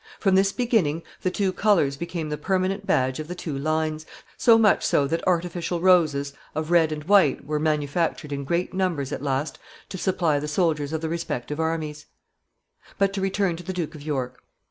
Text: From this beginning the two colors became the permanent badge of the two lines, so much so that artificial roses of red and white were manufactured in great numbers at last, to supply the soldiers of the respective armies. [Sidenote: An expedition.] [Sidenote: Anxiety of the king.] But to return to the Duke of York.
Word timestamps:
From 0.19 0.33
this 0.33 0.51
beginning 0.51 1.03
the 1.21 1.29
two 1.29 1.53
colors 1.53 1.95
became 1.95 2.29
the 2.29 2.35
permanent 2.39 2.87
badge 2.87 3.19
of 3.19 3.27
the 3.27 3.35
two 3.35 3.55
lines, 3.55 4.03
so 4.35 4.57
much 4.57 4.83
so 4.83 5.05
that 5.05 5.23
artificial 5.27 5.79
roses 5.79 6.33
of 6.55 6.71
red 6.71 6.91
and 6.91 7.03
white 7.03 7.45
were 7.45 7.59
manufactured 7.59 8.31
in 8.33 8.43
great 8.43 8.73
numbers 8.73 9.11
at 9.11 9.21
last, 9.21 9.59
to 9.89 9.99
supply 9.99 10.39
the 10.39 10.47
soldiers 10.47 10.91
of 10.91 11.01
the 11.01 11.09
respective 11.09 11.59
armies. 11.59 12.07
[Sidenote: 12.07 12.13
An 12.17 12.33
expedition.] 12.33 12.47
[Sidenote: 12.47 12.49
Anxiety 12.49 12.81
of 12.81 12.87
the 12.87 12.93
king.] 12.93 12.95
But 12.97 13.13
to 13.13 13.21
return 13.21 13.55
to 13.57 13.63
the 13.63 13.73
Duke 13.73 13.93
of 13.95 14.01
York. 14.01 14.43